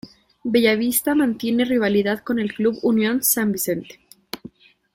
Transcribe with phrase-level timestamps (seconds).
[0.43, 3.99] Bella Vista mantiene rivalidad con el club Unión San Vicente.